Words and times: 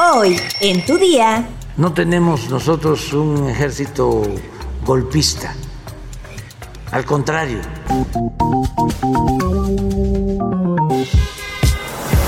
Hoy, 0.00 0.40
en 0.60 0.86
tu 0.86 0.96
día. 0.96 1.44
No 1.76 1.92
tenemos 1.92 2.48
nosotros 2.50 3.12
un 3.12 3.48
ejército 3.48 4.22
golpista. 4.84 5.56
Al 6.92 7.04
contrario. 7.04 7.58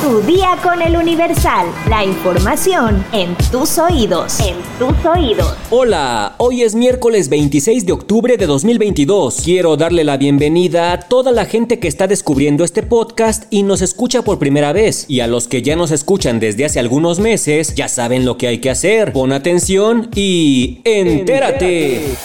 Tu 0.00 0.22
día 0.22 0.56
con 0.62 0.80
el 0.80 0.96
Universal. 0.96 1.66
La 1.90 2.02
información 2.02 3.04
en 3.12 3.36
tus 3.52 3.76
oídos. 3.76 4.40
En 4.40 4.56
tus 4.78 5.04
oídos. 5.04 5.54
Hola, 5.68 6.36
hoy 6.38 6.62
es 6.62 6.74
miércoles 6.74 7.28
26 7.28 7.84
de 7.84 7.92
octubre 7.92 8.38
de 8.38 8.46
2022. 8.46 9.42
Quiero 9.44 9.76
darle 9.76 10.04
la 10.04 10.16
bienvenida 10.16 10.92
a 10.92 11.00
toda 11.00 11.32
la 11.32 11.44
gente 11.44 11.80
que 11.80 11.88
está 11.88 12.06
descubriendo 12.06 12.64
este 12.64 12.82
podcast 12.82 13.44
y 13.50 13.62
nos 13.62 13.82
escucha 13.82 14.22
por 14.22 14.38
primera 14.38 14.72
vez. 14.72 15.04
Y 15.06 15.20
a 15.20 15.26
los 15.26 15.48
que 15.48 15.60
ya 15.60 15.76
nos 15.76 15.90
escuchan 15.90 16.40
desde 16.40 16.64
hace 16.64 16.80
algunos 16.80 17.18
meses, 17.18 17.74
ya 17.74 17.88
saben 17.88 18.24
lo 18.24 18.38
que 18.38 18.48
hay 18.48 18.58
que 18.58 18.70
hacer. 18.70 19.12
Pon 19.12 19.32
atención 19.32 20.08
y 20.14 20.80
entérate. 20.84 22.16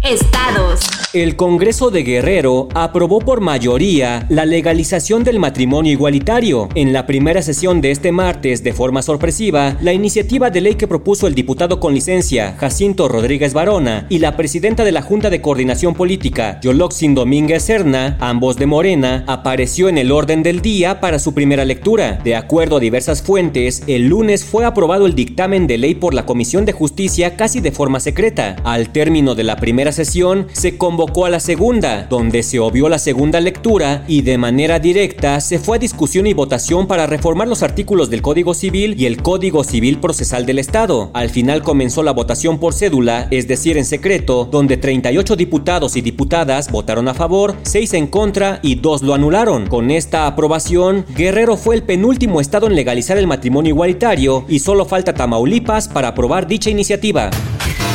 Estados. 0.00 0.95
El 1.16 1.34
Congreso 1.34 1.90
de 1.90 2.02
Guerrero 2.02 2.68
aprobó 2.74 3.20
por 3.20 3.40
mayoría 3.40 4.26
la 4.28 4.44
legalización 4.44 5.24
del 5.24 5.38
matrimonio 5.38 5.90
igualitario. 5.90 6.68
En 6.74 6.92
la 6.92 7.06
primera 7.06 7.40
sesión 7.40 7.80
de 7.80 7.90
este 7.90 8.12
martes, 8.12 8.62
de 8.62 8.74
forma 8.74 9.00
sorpresiva, 9.00 9.78
la 9.80 9.94
iniciativa 9.94 10.50
de 10.50 10.60
ley 10.60 10.74
que 10.74 10.86
propuso 10.86 11.26
el 11.26 11.34
diputado 11.34 11.80
con 11.80 11.94
licencia, 11.94 12.54
Jacinto 12.58 13.08
Rodríguez 13.08 13.54
Barona, 13.54 14.06
y 14.10 14.18
la 14.18 14.36
presidenta 14.36 14.84
de 14.84 14.92
la 14.92 15.00
Junta 15.00 15.30
de 15.30 15.40
Coordinación 15.40 15.94
Política, 15.94 16.60
Yoloxin 16.60 17.14
Domínguez 17.14 17.62
Serna, 17.62 18.18
ambos 18.20 18.58
de 18.58 18.66
Morena, 18.66 19.24
apareció 19.26 19.88
en 19.88 19.96
el 19.96 20.12
orden 20.12 20.42
del 20.42 20.60
día 20.60 21.00
para 21.00 21.18
su 21.18 21.32
primera 21.32 21.64
lectura. 21.64 22.20
De 22.24 22.36
acuerdo 22.36 22.76
a 22.76 22.80
diversas 22.80 23.22
fuentes, 23.22 23.84
el 23.86 24.06
lunes 24.08 24.44
fue 24.44 24.66
aprobado 24.66 25.06
el 25.06 25.14
dictamen 25.14 25.66
de 25.66 25.78
ley 25.78 25.94
por 25.94 26.12
la 26.12 26.26
Comisión 26.26 26.66
de 26.66 26.72
Justicia 26.72 27.36
casi 27.36 27.60
de 27.60 27.72
forma 27.72 28.00
secreta. 28.00 28.56
Al 28.64 28.90
término 28.90 29.34
de 29.34 29.44
la 29.44 29.56
primera 29.56 29.92
sesión, 29.92 30.48
se 30.52 30.76
convocó 30.76 31.05
a 31.06 31.30
la 31.30 31.40
segunda, 31.40 32.06
donde 32.10 32.42
se 32.42 32.58
obvió 32.58 32.88
la 32.88 32.98
segunda 32.98 33.40
lectura 33.40 34.04
y 34.06 34.22
de 34.22 34.38
manera 34.38 34.78
directa 34.78 35.40
se 35.40 35.58
fue 35.58 35.76
a 35.76 35.80
discusión 35.80 36.26
y 36.26 36.34
votación 36.34 36.86
para 36.86 37.06
reformar 37.06 37.48
los 37.48 37.62
artículos 37.62 38.10
del 38.10 38.22
Código 38.22 38.54
Civil 38.54 38.94
y 38.98 39.06
el 39.06 39.22
Código 39.22 39.64
Civil 39.64 39.98
Procesal 39.98 40.44
del 40.44 40.58
Estado. 40.58 41.10
Al 41.14 41.30
final 41.30 41.62
comenzó 41.62 42.02
la 42.02 42.12
votación 42.12 42.58
por 42.58 42.74
cédula, 42.74 43.28
es 43.30 43.48
decir, 43.48 43.78
en 43.78 43.84
secreto, 43.84 44.46
donde 44.50 44.76
38 44.76 45.36
diputados 45.36 45.96
y 45.96 46.02
diputadas 46.02 46.70
votaron 46.70 47.08
a 47.08 47.14
favor, 47.14 47.54
6 47.62 47.94
en 47.94 48.06
contra 48.08 48.60
y 48.62 48.74
2 48.74 49.02
lo 49.02 49.14
anularon. 49.14 49.66
Con 49.68 49.90
esta 49.90 50.26
aprobación, 50.26 51.06
Guerrero 51.16 51.56
fue 51.56 51.76
el 51.76 51.82
penúltimo 51.82 52.40
estado 52.40 52.66
en 52.66 52.74
legalizar 52.74 53.16
el 53.16 53.26
matrimonio 53.26 53.70
igualitario 53.70 54.44
y 54.48 54.58
solo 54.58 54.84
falta 54.84 55.14
Tamaulipas 55.14 55.88
para 55.88 56.08
aprobar 56.08 56.46
dicha 56.46 56.70
iniciativa. 56.70 57.30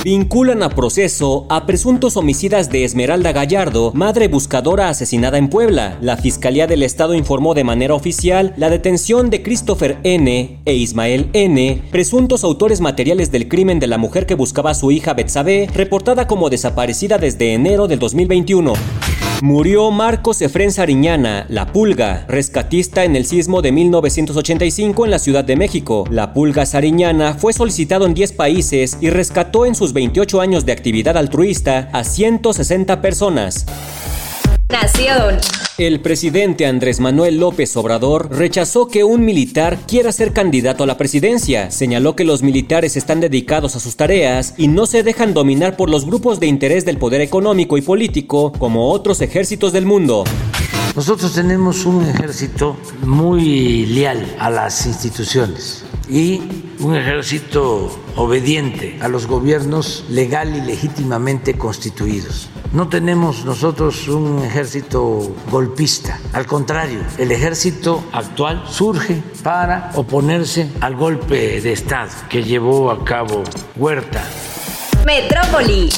Vinculan 0.03 0.63
a 0.63 0.69
proceso 0.69 1.45
a 1.47 1.67
presuntos 1.67 2.17
homicidas 2.17 2.71
de 2.71 2.83
Esmeralda 2.83 3.33
Gallardo, 3.33 3.91
madre 3.93 4.27
buscadora 4.29 4.89
asesinada 4.89 5.37
en 5.37 5.47
Puebla. 5.47 5.99
La 6.01 6.17
Fiscalía 6.17 6.65
del 6.65 6.81
Estado 6.81 7.13
informó 7.13 7.53
de 7.53 7.63
manera 7.63 7.93
oficial 7.93 8.55
la 8.57 8.71
detención 8.71 9.29
de 9.29 9.43
Christopher 9.43 9.99
N. 10.01 10.59
e 10.65 10.73
Ismael 10.73 11.29
N., 11.33 11.83
presuntos 11.91 12.43
autores 12.43 12.81
materiales 12.81 13.31
del 13.31 13.47
crimen 13.47 13.79
de 13.79 13.85
la 13.85 13.99
mujer 13.99 14.25
que 14.25 14.33
buscaba 14.33 14.71
a 14.71 14.75
su 14.75 14.89
hija 14.89 15.13
Betsabe, 15.13 15.69
reportada 15.71 16.25
como 16.25 16.49
desaparecida 16.49 17.19
desde 17.19 17.53
enero 17.53 17.87
del 17.87 17.99
2021. 17.99 18.73
Murió 19.41 19.89
Marcos 19.89 20.39
Efren 20.43 20.71
Sariñana, 20.71 21.47
La 21.49 21.65
Pulga, 21.65 22.25
rescatista 22.27 23.05
en 23.05 23.15
el 23.15 23.25
sismo 23.25 23.63
de 23.63 23.71
1985 23.71 25.03
en 25.05 25.09
la 25.09 25.17
Ciudad 25.17 25.43
de 25.43 25.55
México. 25.55 26.05
La 26.11 26.31
Pulga 26.31 26.67
Sariñana 26.67 27.33
fue 27.33 27.51
solicitado 27.51 28.05
en 28.05 28.13
10 28.13 28.33
países 28.33 28.99
y 29.01 29.09
rescató 29.09 29.65
en 29.65 29.73
sus 29.73 29.93
28 29.93 30.41
años 30.41 30.63
de 30.67 30.73
actividad 30.73 31.17
altruista 31.17 31.89
a 31.91 32.03
160 32.03 33.01
personas. 33.01 33.65
Nación. 34.69 35.39
El 35.81 35.99
presidente 35.99 36.67
Andrés 36.67 36.99
Manuel 36.99 37.39
López 37.39 37.75
Obrador 37.75 38.29
rechazó 38.29 38.87
que 38.87 39.03
un 39.03 39.25
militar 39.25 39.79
quiera 39.87 40.11
ser 40.11 40.31
candidato 40.31 40.83
a 40.83 40.85
la 40.85 40.95
presidencia. 40.95 41.71
Señaló 41.71 42.15
que 42.15 42.23
los 42.23 42.43
militares 42.43 42.95
están 42.97 43.19
dedicados 43.19 43.75
a 43.75 43.79
sus 43.79 43.95
tareas 43.95 44.53
y 44.57 44.67
no 44.67 44.85
se 44.85 45.01
dejan 45.01 45.33
dominar 45.33 45.77
por 45.77 45.89
los 45.89 46.05
grupos 46.05 46.39
de 46.39 46.45
interés 46.45 46.85
del 46.85 46.99
poder 46.99 47.21
económico 47.21 47.79
y 47.79 47.81
político 47.81 48.51
como 48.51 48.91
otros 48.91 49.21
ejércitos 49.21 49.73
del 49.73 49.87
mundo. 49.87 50.23
Nosotros 50.95 51.33
tenemos 51.33 51.83
un 51.87 52.05
ejército 52.05 52.77
muy 53.01 53.87
leal 53.87 54.35
a 54.37 54.51
las 54.51 54.85
instituciones 54.85 55.83
y 56.07 56.41
un 56.79 56.95
ejército 56.95 57.89
obediente 58.17 58.99
a 59.01 59.07
los 59.07 59.25
gobiernos 59.25 60.05
legal 60.09 60.55
y 60.55 60.61
legítimamente 60.61 61.57
constituidos. 61.57 62.50
No 62.73 62.87
tenemos 62.87 63.43
nosotros 63.43 64.07
un 64.07 64.45
ejército 64.45 65.35
golpista, 65.49 66.17
al 66.31 66.45
contrario, 66.45 67.01
el 67.17 67.33
ejército 67.33 68.01
actual 68.13 68.63
surge 68.65 69.21
para 69.43 69.91
oponerse 69.95 70.71
al 70.79 70.95
golpe 70.95 71.59
de 71.59 71.73
Estado 71.73 72.11
que 72.29 72.43
llevó 72.43 72.89
a 72.89 73.03
cabo 73.03 73.43
Huerta. 73.75 74.23
Metrópoli. 75.05 75.89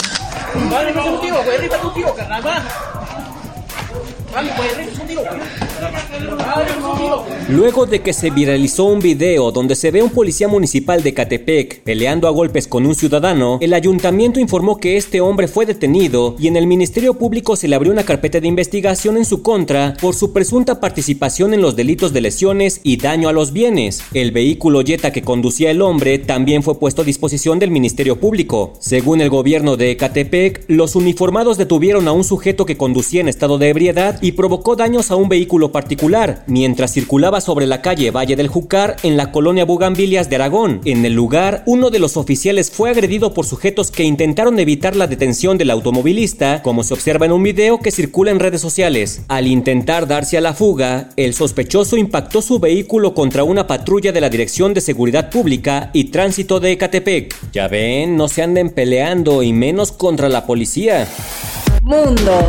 Luego 7.50 7.86
de 7.86 8.02
que 8.02 8.14
se 8.14 8.30
viralizó 8.30 8.86
un 8.86 9.00
video 9.00 9.52
donde 9.52 9.76
se 9.76 9.92
ve 9.92 10.02
un 10.02 10.10
policía 10.10 10.48
municipal 10.48 11.04
de 11.04 11.14
Catepec 11.14 11.82
peleando 11.84 12.28
a 12.28 12.32
golpes 12.32 12.68
con 12.68 12.86
un 12.86 12.96
ciudadano, 12.96 13.60
el 13.62 13.74
ayuntamiento 13.74 14.40
informó 14.40 14.78
que 14.78 14.98
este 14.98 15.22
hombre 15.22 15.48
fue 15.48 15.66
detenido 15.66 16.36
y 16.40 16.48
en 16.48 16.56
el 16.56 16.68
Ministerio 16.68 17.14
Público 17.16 17.56
se 17.56 17.68
le 17.68 17.76
abrió 17.76 17.92
una 17.92 18.06
carpeta 18.06 18.40
de 18.40 18.48
investigación 18.48 19.18
en 19.18 19.26
su 19.26 19.44
contra 19.44 19.96
por 20.02 20.16
su 20.16 20.34
presunta 20.34 20.80
participación 20.80 21.54
en 21.54 21.62
los 21.62 21.76
delitos 21.76 22.14
de 22.14 22.22
lesiones 22.22 22.80
y 22.84 22.98
daño 22.98 23.30
a 23.30 23.34
los 23.34 23.54
bienes. 23.54 24.02
El 24.14 24.32
vehículo 24.32 24.82
Jetta 24.82 25.12
que 25.12 25.22
conducía 25.22 25.70
el 25.70 25.82
hombre 25.82 26.18
también 26.18 26.64
fue 26.64 26.80
puesto 26.80 27.02
a 27.02 27.06
disposición 27.06 27.60
del 27.60 27.72
Ministerio 27.72 28.20
Público. 28.20 28.74
Según 28.80 29.22
el 29.22 29.30
gobierno 29.30 29.78
de 29.78 29.96
Catepec, 29.98 30.64
los 30.68 30.96
uniformados 30.96 31.58
detuvieron 31.58 32.08
a 32.08 32.14
un 32.14 32.24
sujeto 32.24 32.66
que 32.66 32.78
conducía 32.78 33.22
en 33.22 33.28
estado 33.28 33.58
de 33.58 33.70
ebriedad 33.70 34.20
y 34.24 34.32
provocó 34.32 34.78
daños 34.78 35.12
a 35.12 35.18
un 35.18 35.28
vehículo 35.28 35.74
particular 35.74 36.46
mientras 36.48 36.94
circulaba 36.94 37.42
sobre 37.42 37.68
la 37.68 37.82
calle 37.82 38.10
Valle 38.10 38.38
del 38.38 38.48
Jucar 38.48 38.96
en 39.04 39.18
la 39.18 39.34
colonia 39.34 39.66
Bugambilias 39.66 40.30
de 40.30 40.38
Aragón. 40.38 40.80
En 40.86 41.04
el 41.04 41.12
lugar, 41.12 41.62
uno 41.66 41.90
de 41.90 42.00
los 42.00 42.16
oficiales 42.16 42.72
fue 42.72 42.90
agredido 42.90 43.34
por 43.34 43.46
sujetos 43.46 43.92
que 43.92 44.06
intentaron 44.06 44.58
evitar 44.60 44.96
la 44.96 45.08
detención 45.08 45.58
del 45.58 45.72
automovilista, 45.72 46.62
como 46.64 46.86
se 46.86 46.94
observa 46.94 47.26
en 47.26 47.34
un 47.34 47.44
video 47.44 47.80
que 47.80 47.92
circula 47.92 48.32
en 48.32 48.40
redes 48.40 48.62
sociales. 48.62 49.24
Al 49.28 49.46
intentar 49.46 50.08
darse 50.08 50.38
a 50.38 50.42
la 50.42 50.54
fuga, 50.54 51.10
el 51.18 51.34
sospechoso 51.34 51.98
impactó 51.98 52.42
su 52.42 52.60
vehículo 52.60 53.14
contra 53.14 53.44
una 53.44 53.68
patrulla 53.68 54.14
de 54.14 54.22
la 54.22 54.30
Dirección 54.30 54.74
de 54.74 54.80
Seguridad 54.80 55.30
Pública 55.30 55.90
y 55.92 56.06
Tránsito 56.06 56.62
de 56.62 56.72
Ecatepec. 56.72 57.36
Ya 57.52 57.68
ven, 57.68 58.16
no 58.16 58.30
se 58.30 58.42
anden 58.42 58.70
peleando 58.70 59.44
y 59.44 59.52
menos 59.52 59.92
contra 59.92 60.30
la 60.30 60.46
policía. 60.46 61.10
Mundo. 61.82 62.48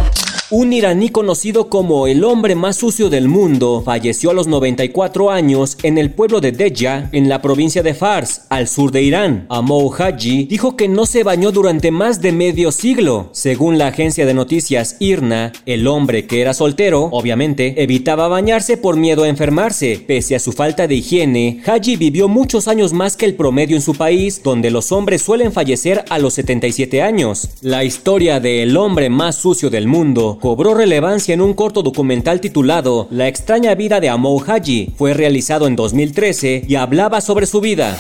Un 0.50 0.74
iraní 0.74 1.08
conocido 1.08 1.70
como 1.70 2.06
el 2.06 2.22
hombre 2.22 2.54
más 2.54 2.76
sucio 2.76 3.08
del 3.08 3.28
mundo 3.28 3.80
falleció 3.82 4.28
a 4.28 4.34
los 4.34 4.46
94 4.46 5.30
años 5.30 5.78
en 5.82 5.96
el 5.96 6.10
pueblo 6.10 6.42
de 6.42 6.52
Deja, 6.52 7.08
en 7.12 7.30
la 7.30 7.40
provincia 7.40 7.82
de 7.82 7.94
Fars, 7.94 8.42
al 8.50 8.68
sur 8.68 8.92
de 8.92 9.00
Irán. 9.00 9.46
Amou 9.48 9.90
Haji 9.90 10.44
dijo 10.44 10.76
que 10.76 10.86
no 10.86 11.06
se 11.06 11.22
bañó 11.22 11.50
durante 11.50 11.90
más 11.90 12.20
de 12.20 12.32
medio 12.32 12.72
siglo. 12.72 13.30
Según 13.32 13.78
la 13.78 13.86
agencia 13.86 14.26
de 14.26 14.34
noticias 14.34 14.96
IRNA, 14.98 15.52
el 15.64 15.86
hombre 15.86 16.26
que 16.26 16.42
era 16.42 16.52
soltero, 16.52 17.08
obviamente, 17.10 17.82
evitaba 17.82 18.28
bañarse 18.28 18.76
por 18.76 18.98
miedo 18.98 19.22
a 19.22 19.28
enfermarse. 19.28 20.04
Pese 20.06 20.36
a 20.36 20.40
su 20.40 20.52
falta 20.52 20.86
de 20.86 20.96
higiene, 20.96 21.62
Haji 21.64 21.96
vivió 21.96 22.28
muchos 22.28 22.68
años 22.68 22.92
más 22.92 23.16
que 23.16 23.24
el 23.24 23.34
promedio 23.34 23.76
en 23.76 23.82
su 23.82 23.94
país, 23.94 24.42
donde 24.44 24.70
los 24.70 24.92
hombres 24.92 25.22
suelen 25.22 25.52
fallecer 25.52 26.04
a 26.10 26.18
los 26.18 26.34
77 26.34 27.00
años. 27.00 27.48
La 27.62 27.82
historia 27.82 28.40
de 28.40 28.62
el 28.62 28.76
hombre 28.76 29.08
más 29.08 29.36
sucio 29.36 29.70
del 29.70 29.88
mundo 29.88 30.33
cobró 30.38 30.74
relevancia 30.74 31.34
en 31.34 31.40
un 31.40 31.54
corto 31.54 31.82
documental 31.82 32.40
titulado 32.40 33.08
La 33.10 33.28
extraña 33.28 33.74
vida 33.74 34.00
de 34.00 34.08
Amou 34.08 34.42
Haji. 34.46 34.92
Fue 34.96 35.14
realizado 35.14 35.66
en 35.66 35.76
2013 35.76 36.64
y 36.66 36.74
hablaba 36.76 37.20
sobre 37.20 37.46
su 37.46 37.60
vida. 37.60 37.98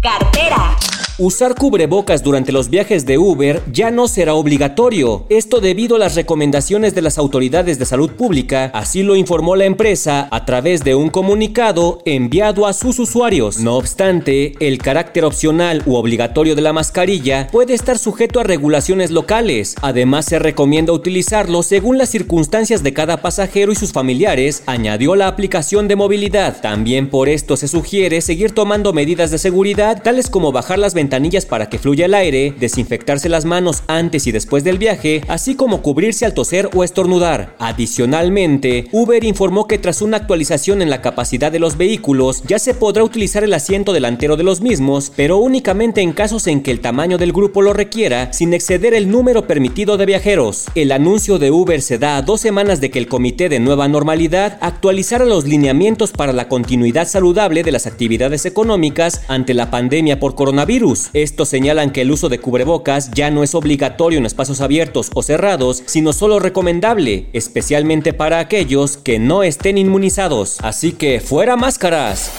Cartera. 0.00 0.76
Usar 1.22 1.54
cubrebocas 1.54 2.22
durante 2.22 2.50
los 2.50 2.70
viajes 2.70 3.04
de 3.04 3.18
Uber 3.18 3.60
ya 3.70 3.90
no 3.90 4.08
será 4.08 4.32
obligatorio. 4.32 5.26
Esto 5.28 5.60
debido 5.60 5.96
a 5.96 5.98
las 5.98 6.14
recomendaciones 6.14 6.94
de 6.94 7.02
las 7.02 7.18
autoridades 7.18 7.78
de 7.78 7.84
salud 7.84 8.12
pública, 8.12 8.70
así 8.72 9.02
lo 9.02 9.16
informó 9.16 9.54
la 9.54 9.66
empresa 9.66 10.28
a 10.30 10.46
través 10.46 10.82
de 10.82 10.94
un 10.94 11.10
comunicado 11.10 12.00
enviado 12.06 12.66
a 12.66 12.72
sus 12.72 12.98
usuarios. 12.98 13.58
No 13.58 13.76
obstante, 13.76 14.54
el 14.60 14.78
carácter 14.78 15.26
opcional 15.26 15.82
u 15.84 15.96
obligatorio 15.96 16.54
de 16.54 16.62
la 16.62 16.72
mascarilla 16.72 17.48
puede 17.52 17.74
estar 17.74 17.98
sujeto 17.98 18.40
a 18.40 18.44
regulaciones 18.44 19.10
locales. 19.10 19.74
Además, 19.82 20.24
se 20.24 20.38
recomienda 20.38 20.94
utilizarlo 20.94 21.62
según 21.62 21.98
las 21.98 22.08
circunstancias 22.08 22.82
de 22.82 22.94
cada 22.94 23.18
pasajero 23.18 23.72
y 23.72 23.76
sus 23.76 23.92
familiares, 23.92 24.62
añadió 24.64 25.14
la 25.16 25.28
aplicación 25.28 25.86
de 25.86 25.96
movilidad. 25.96 26.62
También 26.62 27.10
por 27.10 27.28
esto 27.28 27.58
se 27.58 27.68
sugiere 27.68 28.22
seguir 28.22 28.52
tomando 28.52 28.94
medidas 28.94 29.30
de 29.30 29.36
seguridad, 29.36 30.02
tales 30.02 30.30
como 30.30 30.50
bajar 30.50 30.78
las 30.78 30.94
ventanas 30.94 31.09
para 31.48 31.68
que 31.68 31.78
fluya 31.78 32.06
el 32.06 32.14
aire, 32.14 32.54
desinfectarse 32.58 33.28
las 33.28 33.44
manos 33.44 33.82
antes 33.88 34.26
y 34.26 34.32
después 34.32 34.64
del 34.64 34.78
viaje, 34.78 35.22
así 35.28 35.54
como 35.54 35.82
cubrirse 35.82 36.24
al 36.24 36.34
toser 36.34 36.70
o 36.74 36.84
estornudar. 36.84 37.54
Adicionalmente, 37.58 38.86
Uber 38.92 39.22
informó 39.24 39.66
que 39.66 39.78
tras 39.78 40.02
una 40.02 40.18
actualización 40.18 40.82
en 40.82 40.88
la 40.88 41.02
capacidad 41.02 41.50
de 41.50 41.58
los 41.58 41.76
vehículos, 41.76 42.42
ya 42.46 42.58
se 42.58 42.74
podrá 42.74 43.02
utilizar 43.02 43.42
el 43.42 43.52
asiento 43.54 43.92
delantero 43.92 44.36
de 44.36 44.44
los 44.44 44.60
mismos, 44.60 45.12
pero 45.16 45.38
únicamente 45.38 46.00
en 46.00 46.12
casos 46.12 46.46
en 46.46 46.62
que 46.62 46.70
el 46.70 46.80
tamaño 46.80 47.18
del 47.18 47.32
grupo 47.32 47.60
lo 47.60 47.72
requiera, 47.72 48.32
sin 48.32 48.54
exceder 48.54 48.94
el 48.94 49.10
número 49.10 49.46
permitido 49.46 49.96
de 49.96 50.06
viajeros. 50.06 50.66
El 50.74 50.92
anuncio 50.92 51.38
de 51.38 51.50
Uber 51.50 51.82
se 51.82 51.98
da 51.98 52.16
a 52.16 52.22
dos 52.22 52.40
semanas 52.40 52.80
de 52.80 52.90
que 52.90 53.00
el 53.00 53.08
Comité 53.08 53.48
de 53.48 53.58
Nueva 53.58 53.88
Normalidad 53.88 54.58
actualizara 54.60 55.24
los 55.24 55.44
lineamientos 55.44 56.12
para 56.12 56.32
la 56.32 56.48
continuidad 56.48 57.08
saludable 57.08 57.62
de 57.62 57.72
las 57.72 57.86
actividades 57.86 58.46
económicas 58.46 59.22
ante 59.28 59.54
la 59.54 59.70
pandemia 59.70 60.20
por 60.20 60.34
coronavirus. 60.34 60.99
Estos 61.12 61.48
señalan 61.48 61.90
que 61.90 62.02
el 62.02 62.10
uso 62.10 62.28
de 62.28 62.38
cubrebocas 62.38 63.10
ya 63.12 63.30
no 63.30 63.42
es 63.42 63.54
obligatorio 63.54 64.18
en 64.18 64.26
espacios 64.26 64.60
abiertos 64.60 65.10
o 65.14 65.22
cerrados, 65.22 65.82
sino 65.86 66.12
solo 66.12 66.38
recomendable, 66.38 67.28
especialmente 67.32 68.12
para 68.12 68.38
aquellos 68.38 68.96
que 68.96 69.18
no 69.18 69.42
estén 69.42 69.78
inmunizados. 69.78 70.58
Así 70.60 70.92
que 70.92 71.20
fuera 71.20 71.56
máscaras. 71.56 72.30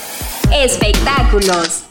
Espectáculos. 0.52 1.91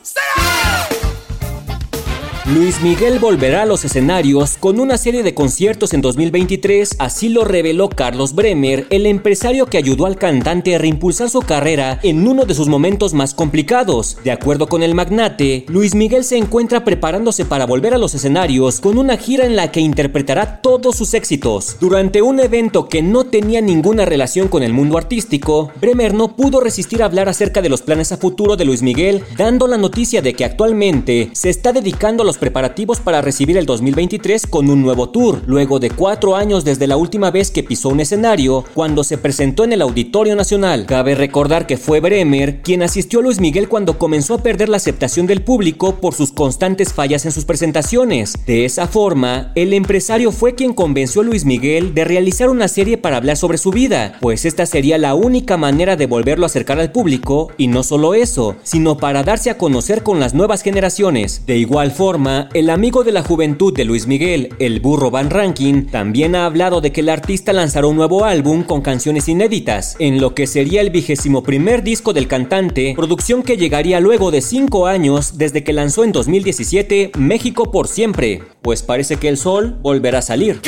Luis 2.47 2.81
Miguel 2.81 3.19
volverá 3.19 3.63
a 3.63 3.67
los 3.67 3.85
escenarios 3.85 4.57
con 4.59 4.81
una 4.81 4.97
serie 4.97 5.23
de 5.23 5.35
conciertos 5.35 5.93
en 5.93 6.01
2023, 6.01 6.97
así 6.99 7.29
lo 7.29 7.45
reveló 7.45 7.91
Carlos 7.91 8.35
Bremer, 8.35 8.87
el 8.89 9.05
empresario 9.05 9.67
que 9.67 9.77
ayudó 9.77 10.07
al 10.07 10.17
cantante 10.17 10.75
a 10.75 10.79
reimpulsar 10.79 11.29
su 11.29 11.43
carrera 11.43 12.01
en 12.03 12.27
uno 12.27 12.47
de 12.47 12.55
sus 12.55 12.67
momentos 12.67 13.13
más 13.13 13.35
complicados. 13.35 14.17
De 14.25 14.31
acuerdo 14.31 14.69
con 14.69 14.83
el 14.83 14.95
magnate, 14.95 15.67
Luis 15.69 15.95
Miguel 15.95 16.25
se 16.25 16.39
encuentra 16.39 16.83
preparándose 16.83 17.45
para 17.45 17.67
volver 17.67 17.93
a 17.93 17.99
los 17.99 18.15
escenarios 18.15 18.81
con 18.81 18.97
una 18.97 19.19
gira 19.19 19.45
en 19.45 19.55
la 19.55 19.71
que 19.71 19.81
interpretará 19.81 20.63
todos 20.63 20.97
sus 20.97 21.13
éxitos. 21.13 21.77
Durante 21.79 22.23
un 22.23 22.41
evento 22.41 22.89
que 22.89 23.03
no 23.03 23.25
tenía 23.25 23.61
ninguna 23.61 24.07
relación 24.07 24.49
con 24.49 24.63
el 24.63 24.73
mundo 24.73 24.97
artístico, 24.97 25.73
Bremer 25.79 26.15
no 26.15 26.37
pudo 26.37 26.61
resistir 26.61 27.03
a 27.03 27.07
hablar 27.07 27.29
acerca 27.29 27.61
de 27.61 27.69
los 27.69 27.83
planes 27.83 28.13
a 28.13 28.17
futuro 28.17 28.57
de 28.57 28.65
Luis 28.65 28.81
Miguel, 28.81 29.23
dando 29.37 29.69
la 29.69 29.77
noticia 29.77 30.23
de 30.23 30.33
que 30.33 30.47
actualmente 30.47 31.29
se 31.35 31.51
está 31.51 31.75
dedicando 31.75 32.23
a 32.23 32.30
los 32.31 32.39
preparativos 32.39 33.01
para 33.01 33.23
recibir 33.23 33.57
el 33.57 33.67
2023 33.67 34.47
con 34.47 34.71
un 34.71 34.83
nuevo 34.83 35.09
tour, 35.09 35.43
luego 35.47 35.81
de 35.81 35.91
cuatro 35.91 36.37
años 36.37 36.65
desde 36.65 36.87
la 36.87 36.97
última 36.97 37.33
vez 37.33 37.51
que 37.51 37.65
pisó 37.65 37.89
un 37.89 37.99
escenario, 37.99 38.65
cuando 38.73 39.03
se 39.03 39.19
presentó 39.19 39.65
en 39.65 39.73
el 39.73 39.83
Auditorio 39.83 40.37
Nacional. 40.37 40.87
Cabe 40.87 41.17
recordar 41.17 41.67
que 41.67 41.77
fue 41.77 41.99
Bremer 41.99 42.63
quien 42.63 42.85
asistió 42.85 43.19
a 43.19 43.23
Luis 43.23 43.41
Miguel 43.41 43.69
cuando 43.69 43.99
comenzó 43.99 44.35
a 44.35 44.43
perder 44.45 44.69
la 44.69 44.77
aceptación 44.77 45.27
del 45.27 45.43
público 45.43 45.97
por 45.97 46.15
sus 46.15 46.31
constantes 46.31 46.93
fallas 46.93 47.27
en 47.27 47.33
sus 47.33 47.45
presentaciones. 47.45 48.35
De 48.47 48.65
esa 48.65 48.87
forma, 48.87 49.51
el 49.57 49.73
empresario 49.73 50.31
fue 50.31 50.55
quien 50.55 50.73
convenció 50.73 51.23
a 51.23 51.25
Luis 51.25 51.45
Miguel 51.45 51.95
de 51.95 52.05
realizar 52.05 52.49
una 52.49 52.69
serie 52.69 52.97
para 52.97 53.17
hablar 53.17 53.39
sobre 53.39 53.59
su 53.59 53.73
vida, 53.73 54.19
pues 54.21 54.45
esta 54.45 54.67
sería 54.67 54.99
la 54.99 55.17
única 55.17 55.57
manera 55.57 55.97
de 55.97 56.07
volverlo 56.07 56.45
a 56.45 56.47
acercar 56.47 56.79
al 56.79 56.93
público, 56.93 57.49
y 57.57 57.67
no 57.67 57.83
solo 57.83 58.15
eso, 58.15 58.55
sino 58.63 58.99
para 58.99 59.25
darse 59.25 59.51
a 59.51 59.59
conocer 59.59 60.05
con 60.05 60.21
las 60.21 60.33
nuevas 60.33 60.63
generaciones. 60.63 61.43
De 61.47 61.59
igual 61.59 61.91
forma, 61.91 62.20
el 62.53 62.69
amigo 62.69 63.03
de 63.03 63.13
la 63.13 63.23
juventud 63.23 63.73
de 63.73 63.85
Luis 63.85 64.07
Miguel, 64.07 64.55
el 64.59 64.81
burro 64.81 65.11
Van 65.11 65.31
Ranking, 65.31 65.87
también 65.87 66.35
ha 66.35 66.45
hablado 66.45 66.81
de 66.81 66.93
que 66.93 67.01
el 67.01 67.09
artista 67.09 67.53
lanzará 67.53 67.87
un 67.87 67.97
nuevo 67.97 68.25
álbum 68.25 68.63
con 68.63 68.83
canciones 68.83 69.29
inéditas, 69.29 69.97
en 69.99 70.21
lo 70.21 70.35
que 70.35 70.47
sería 70.47 70.83
el 70.83 70.91
vigésimo 70.91 71.43
primer 71.43 71.83
disco 71.83 72.13
del 72.13 72.29
cantante, 72.29 72.93
producción 72.95 73.43
que 73.43 73.57
llegaría 73.57 74.01
luego 74.01 74.31
de 74.31 74.43
cinco 74.43 74.87
años 74.87 75.39
desde 75.39 75.65
que 75.65 75.73
lanzó 75.73 76.05
en 76.05 76.13
2017 76.13 77.13
México 77.17 77.71
por 77.71 77.89
siempre, 77.89 78.43
pues 78.61 78.83
parece 78.83 79.17
que 79.17 79.29
el 79.29 79.39
sol 79.39 79.79
volverá 79.81 80.19
a 80.19 80.23
salir. 80.23 80.61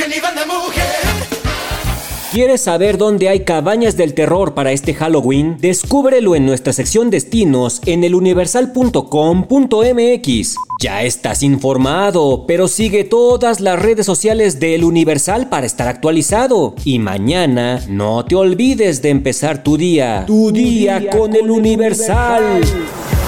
¿Quieres 2.33 2.61
saber 2.61 2.97
dónde 2.97 3.29
hay 3.29 3.41
cabañas 3.41 3.95
del 3.95 4.15
terror 4.15 4.55
para 4.55 4.71
este 4.71 4.95
Halloween? 4.95 5.57
Descúbrelo 5.59 6.33
en 6.33 6.47
nuestra 6.47 6.73
sección 6.73 7.11
destinos 7.11 7.79
en 7.85 8.03
eluniversal.com.mx. 8.03 10.55
Ya 10.81 11.03
estás 11.03 11.43
informado, 11.43 12.45
pero 12.47 12.67
sigue 12.67 13.03
todas 13.03 13.59
las 13.59 13.79
redes 13.79 14.07
sociales 14.07 14.59
de 14.59 14.73
El 14.73 14.83
Universal 14.83 15.47
para 15.47 15.67
estar 15.67 15.87
actualizado. 15.87 16.73
Y 16.83 16.97
mañana 16.97 17.79
no 17.87 18.25
te 18.25 18.33
olvides 18.33 19.03
de 19.03 19.11
empezar 19.11 19.61
tu 19.61 19.77
día. 19.77 20.23
Tu, 20.25 20.51
día, 20.51 21.07
con, 21.11 21.35
El 21.35 21.51
Universal. 21.51 22.61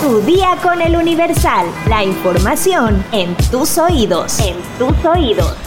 Tu 0.01 0.21
día 0.21 0.57
con 0.63 0.81
El 0.81 0.95
Universal. 0.95 1.67
La 1.87 2.03
información 2.03 3.05
en 3.11 3.35
tus 3.51 3.77
oídos. 3.77 4.39
En 4.39 4.55
tus 4.79 5.05
oídos. 5.05 5.64